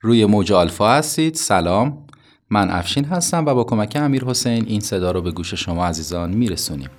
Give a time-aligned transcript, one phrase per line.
[0.00, 1.34] روی موج آلفا هستید.
[1.34, 2.06] سلام.
[2.50, 6.30] من افشین هستم و با کمک امیر حسین این صدا رو به گوش شما عزیزان
[6.30, 6.90] میرسونیم.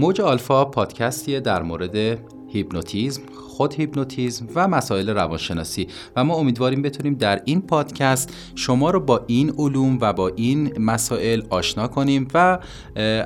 [0.00, 2.18] موج آلفا پادکستیه در مورد
[2.48, 9.00] هیپنوتیزم، خود هیپنوتیزم و مسائل روانشناسی و ما امیدواریم بتونیم در این پادکست شما رو
[9.00, 12.58] با این علوم و با این مسائل آشنا کنیم و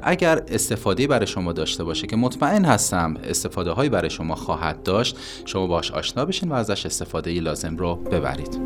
[0.03, 5.17] اگر استفاده برای شما داشته باشه که مطمئن هستم استفاده هایی برای شما خواهد داشت
[5.45, 8.61] شما باش آشنا بشین و ازش استفاده لازم رو ببرید.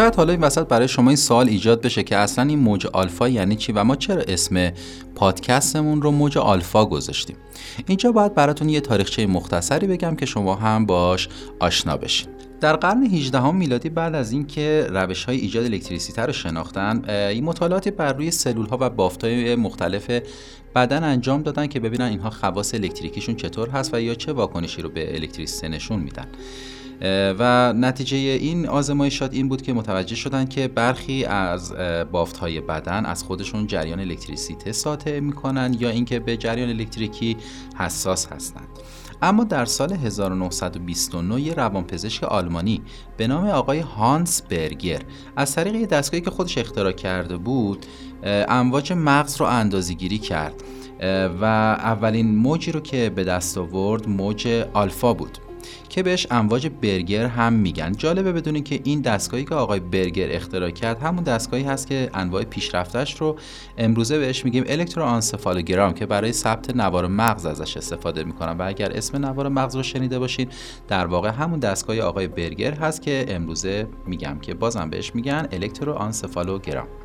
[0.00, 3.28] شاید حالا این وسط برای شما این سوال ایجاد بشه که اصلا این موج آلفا
[3.28, 4.70] یعنی چی و ما چرا اسم
[5.14, 7.36] پادکستمون رو موج آلفا گذاشتیم؟
[7.86, 12.28] اینجا باید براتون یه تاریخچه مختصری بگم که شما هم باش آشنا بشین.
[12.60, 17.90] در قرن 18 میلادی بعد از اینکه روش های ایجاد الکتریسیته رو شناختن این مطالعاتی
[17.90, 20.10] بر روی سلول ها و بافت های مختلف
[20.74, 24.88] بدن انجام دادن که ببینن اینها خواص الکتریکیشون چطور هست و یا چه واکنشی رو
[24.88, 26.26] به الکتریسیته نشون میدن.
[27.38, 31.72] و نتیجه این آزمایشات این بود که متوجه شدن که برخی از
[32.12, 37.36] بافت های بدن از خودشون جریان الکتریسیته ساطع می‌کنن یا اینکه به جریان الکتریکی
[37.76, 38.68] حساس هستند.
[39.22, 42.82] اما در سال 1929 یه روانپزشک آلمانی
[43.16, 45.02] به نام آقای هانس برگر
[45.36, 47.86] از طریق دستگاهی که خودش اختراع کرده بود
[48.22, 50.54] امواج مغز رو اندازه‌گیری کرد.
[51.40, 55.38] و اولین موجی رو که به دست آورد موج آلفا بود.
[55.90, 57.92] که بهش امواج برگر هم میگن.
[57.92, 62.44] جالبه بدونین که این دستگاهی که آقای برگر اختراع کرد همون دستگاهی هست که انواع
[62.44, 63.36] پیشرفتش رو
[63.78, 68.58] امروزه بهش میگیم الکتروانسفالوگرام که برای ثبت نوار مغز ازش استفاده می‌کنن.
[68.58, 70.48] و اگر اسم نوار مغز رو شنیده باشین
[70.88, 76.99] در واقع همون دستگاه آقای برگر هست که امروزه میگم که بازم بهش میگن الکتروانسفالوگرام.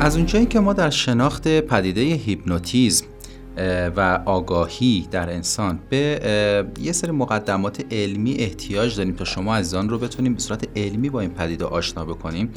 [0.00, 3.06] از اونجایی که ما در شناخت پدیده هیپنوتیزم
[3.96, 6.20] و آگاهی در انسان به
[6.80, 11.20] یه سری مقدمات علمی احتیاج داریم تا شما عزیزان رو بتونیم به صورت علمی با
[11.20, 12.50] این پدیده آشنا بکنیم.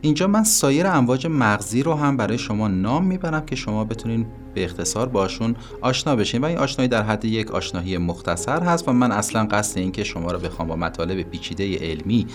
[0.00, 4.64] اینجا من سایر امواج مغزی رو هم برای شما نام می‌برم که شما بتونین به
[4.64, 6.40] اختصار باشون آشنا بشین.
[6.40, 10.04] و این آشنایی در حد یک آشنایی مختصر هست و من اصلا قصد این که
[10.04, 12.26] شما رو بخوام با مطالب پیچیده علمی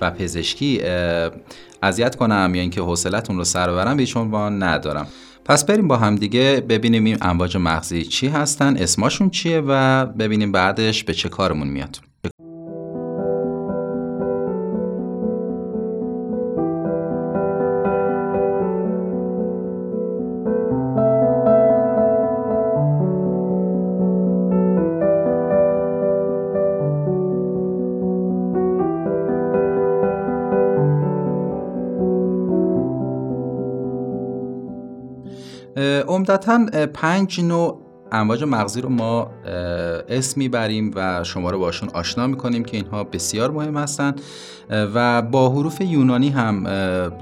[0.00, 0.80] و پزشکی
[1.82, 5.06] اذیت کنم یا اینکه حوصلتون رو سر ببرم به شما ندارم.
[5.44, 10.52] پس بریم با هم دیگه ببینیم این امواج مغزی چی هستن اسماشون چیه و ببینیم
[10.52, 12.11] بعدش به چه کارمون میاد.
[36.08, 37.78] عمدتا پنج نوع
[38.12, 39.30] امواج مغزی رو ما
[40.08, 44.20] اسم می‌بریم و شما رو باشون آشنا می‌کنیم که اینها بسیار مهم هستند
[44.70, 46.66] و با حروف یونانی هم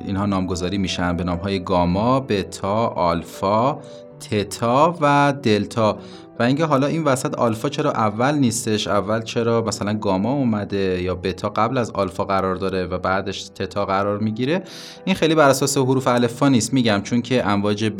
[0.06, 3.78] اینها نامگذاری میشن به نامهای گاما، بتا، آلفا،
[4.20, 5.98] تتا و دلتا.
[6.38, 11.14] و اینکه حالا این وسط آلفا چرا اول نیستش؟ اول چرا مثلا گاما اومده یا
[11.14, 14.62] بتا قبل از آلفا قرار داره و بعدش تتا قرار می‌گیره؟
[15.04, 16.72] این خیلی بر اساس حروف الفا نیست.
[16.72, 17.92] میگم چون که امواج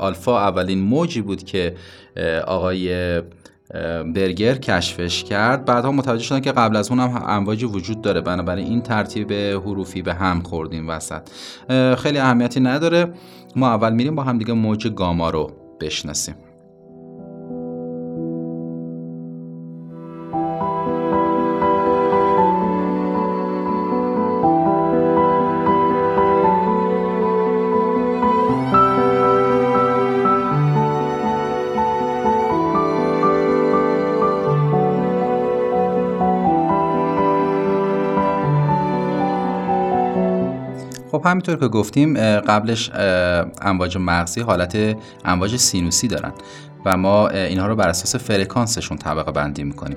[0.00, 1.74] آلفا اولین موجی بود که
[2.46, 3.22] آقای
[4.14, 5.64] برگر کشفش کرد.
[5.64, 8.20] بعدها متوجه شدن که قبل از اون هم امواجی وجود داره.
[8.20, 11.22] بنابراین این ترتیب حروفی به هم خوردیم وسط.
[11.96, 13.12] خیلی اهمیتی نداره.
[13.56, 15.67] ما اول میریم با هم دیگه موج گاما رو.
[15.80, 16.47] بشناسیم.
[41.18, 42.90] خب همینطور که گفتیم قبلش
[43.62, 46.32] امواج مغزی حالت امواج سینوسی دارن
[46.84, 49.96] و ما اینها رو بر اساس فرکانسشون طبقه بندی می‌کنیم.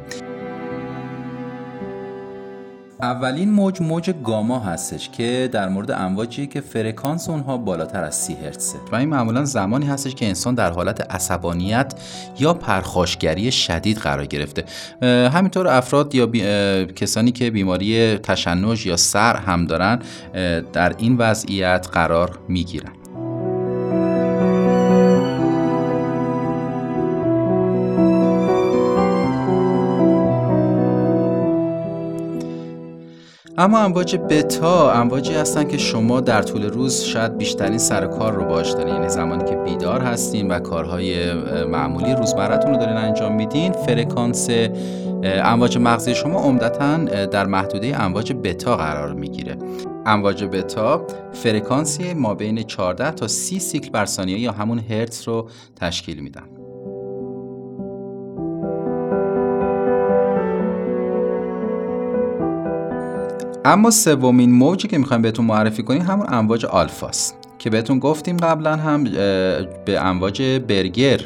[3.03, 8.33] اولین موج موج گاما هستش که در مورد امواجی که فرکانس اونها بالاتر از سی
[8.33, 8.77] هرتزه.
[8.91, 11.93] و این معمولا زمانی هستش که انسان در حالت عصبانیت
[12.39, 14.65] یا پرخاشگری شدید قرار گرفته.
[15.29, 16.27] همینطور افراد یا
[16.85, 19.99] کسانی که بیماری تشنج یا سر هم دارن
[20.73, 23.00] در این وضعیت قرار می‌گیرن.
[33.57, 38.45] اما امواج بتا امواجی هستن که شما در طول روز شاید بیشترین سر کار رو
[38.45, 38.93] باش دارین.
[38.93, 41.33] یعنی زمانی که بیدار هستین و کارهای
[41.63, 44.49] معمولی روزمرتون رو دارین انجام میدین فرکانس
[45.23, 49.57] امواج مغزی شما عمدتا در محدوده امواج بتا قرار می‌گیره.
[50.05, 55.49] امواج بتا فرکانسی ما بین 14 تا 30 سیکل بر ثانیه یا همون هرتز رو
[55.75, 56.60] تشکیل میدن.
[63.65, 68.75] اما سومین موجی که می‌خوایم بهتون معرفی کنیم همون امواج آلفاست که بهتون گفتیم قبلا
[68.75, 69.03] هم
[69.85, 71.19] به امواج برگر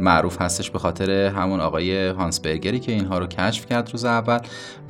[0.00, 4.38] معروف هستش به خاطر همون آقای هانس برگری که اینها رو کشف کرد روز اول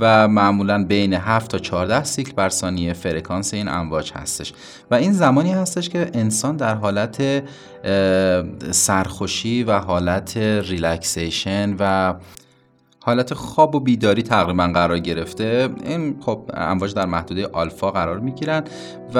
[0.00, 4.52] و معمولا بین 7 تا 14 سیکل بر ثانیه فرکانس این امواج هستش.
[4.90, 7.42] و این زمانی هستش که انسان در حالت
[8.70, 12.14] سرخوشی و حالت relaxation و
[13.04, 15.68] حالت خواب و بیداری تقریبا قرار گرفته.
[15.84, 18.64] این خب امواج در محدوده آلفا قرار می‌گیرن
[19.14, 19.18] و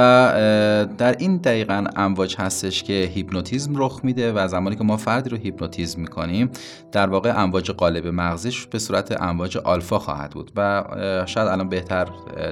[0.98, 5.36] در این دقیقا امواج هستش که هیپنوتیزم رخ میده و زمانی که ما فردی رو
[5.36, 6.50] هیپنوتیزم می‌کنیم
[6.92, 10.52] در واقع امواج قالب مغزش به صورت امواج آلفا خواهد بود.
[10.56, 10.84] و
[11.26, 12.08] شاید الان بهتر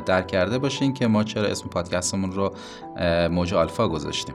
[0.06, 2.54] درک کرده باشین که ما چرا اسم پادکستمون رو
[3.30, 4.34] موج آلفا گذاشتیم.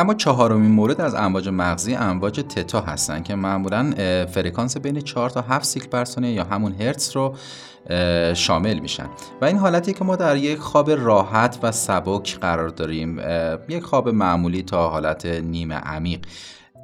[0.00, 3.92] اما چهارمین مورد از امواج مغزی امواج تتا هستن که معمولا
[4.26, 7.34] فرکانس بین 4 تا 7 سیکل بر ثانیه یا همون هرتز رو
[8.34, 9.06] شامل میشن.
[9.40, 13.20] و این حالتی که ما در یک خواب راحت و سبک قرار داریم
[13.68, 16.20] یک خواب معمولی تا حالت نیمه عمیق.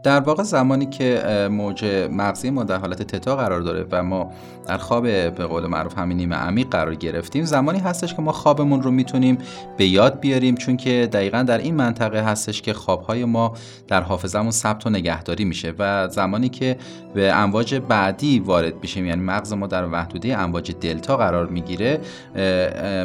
[0.07, 4.33] در واقع زمانی که موج مغزی ما در حالت تتا قرار داره و ما
[4.67, 8.83] در خواب به قول معروف همین نیمه عمیق قرار گرفتیم زمانی هستش که ما خوابمون
[8.83, 9.39] رو می‌تونیم
[9.77, 13.53] به یاد بیاریم چون که دقیقا در این منطقه هستش که خوابهای ما
[13.89, 16.77] در حافظمون ثبت و نگهداری میشه و زمانی که
[17.15, 22.01] به امواج بعدی وارد میشیم یعنی مغز ما در محدوده امواج دلتا قرار می‌گیره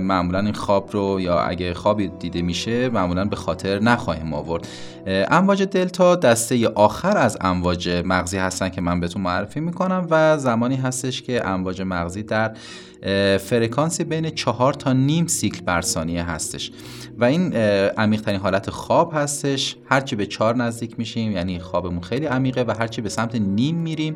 [0.02, 4.68] معمولا این خواب رو یا اگه خوابی دیده میشه معمولا به خاطر نخواهیم آورد.
[5.08, 10.76] امواج دلتا دسته آخر از امواج مغزی هستن که من بهتون معرفی می‌کنم و زمانی
[10.76, 12.54] هستش که امواج مغزی در
[13.38, 16.72] فرکانسی بین چهار تا نیم سیکل بر ثانیه هستش.
[17.18, 17.56] و این
[17.98, 19.76] عمیق ترین حالت خواب هستش.
[19.86, 24.16] هرچی به چهار نزدیک میشیم یعنی خوابمون خیلی عمیقه و هرچی به سمت نیم میریم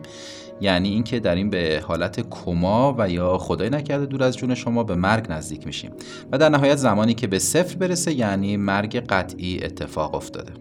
[0.62, 4.84] یعنی اینکه در این به حالت کما و یا خدای نکرده دور از جون شما
[4.84, 5.92] به مرگ نزدیک میشیم.
[6.32, 10.52] و در نهایت زمانی که به صفر برسه یعنی مرگ قطعی اتفاق افتاده.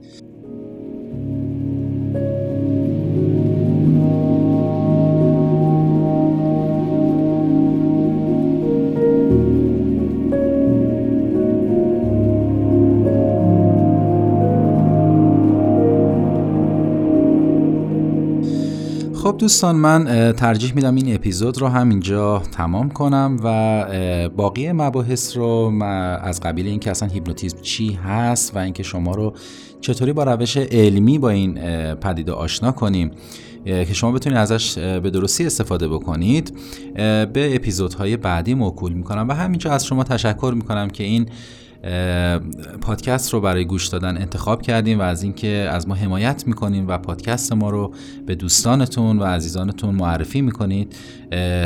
[19.35, 25.83] خب دوستان من ترجیح میدم این اپیزود رو همینجا تمام کنم و باقی مباحث رو
[26.23, 29.35] از قبیل اینکه اصلا هیپنوتیزم چی هست و اینکه شما رو
[29.81, 31.55] چطوری با روش علمی با این
[31.95, 33.11] پدیده آشنا کنیم
[33.65, 36.59] که شما بتونید ازش به درستی استفاده بکنید
[36.95, 39.29] به اپیزودهای بعدی موکول می‌کنم.
[39.29, 41.29] و همینجا از شما تشکر می‌کنم که این
[42.81, 46.99] پادکست رو برای گوش دادن انتخاب کردیم و از اینکه از ما حمایت می‌کنیم و
[46.99, 47.95] پادکست ما رو
[48.27, 50.97] به دوستانتون و عزیزانتون معرفی می‌کنید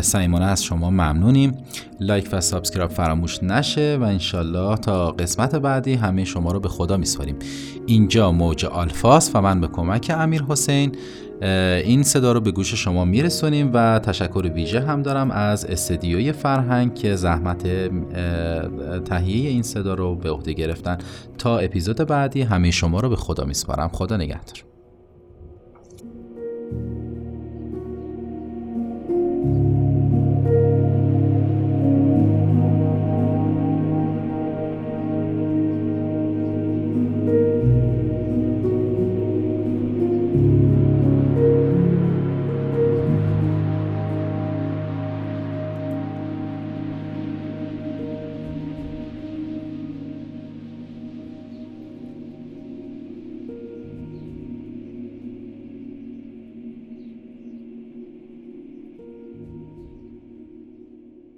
[0.00, 1.52] صمیمانه از شما ممنونیم.
[2.00, 6.96] like و subscribe فراموش نشه و انشالله تا قسمت بعدی همه شما رو به خدا
[6.96, 7.37] میسپاریم.
[7.87, 10.92] اینجا موج آلفاس و من به کمک امیر حسین.
[11.42, 16.95] این صدا رو به گوش شما میرسونیم و تشکر ویژه هم دارم از استودیوی فرهنگ
[16.95, 17.62] که زحمت
[19.04, 20.99] تهیه این صدا رو به عهده گرفتن.
[21.38, 23.88] تا اپیزود بعدی همه شما رو به خدا میسپارم.
[23.88, 24.64] خدا نگهدار.